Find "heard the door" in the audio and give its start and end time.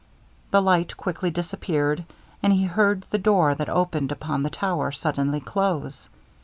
2.63-3.53